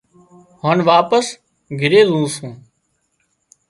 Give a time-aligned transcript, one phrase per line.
[0.63, 1.25] هانَ واپس
[1.79, 2.53] گھِري زُون سُون۔